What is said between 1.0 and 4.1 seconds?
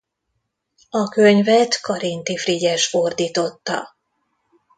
könyvet Karinthy Frigyes fordította.